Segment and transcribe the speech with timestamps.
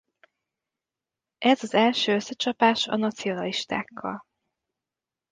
[1.37, 4.25] Ez az első összecsapás a nacionalistákkal.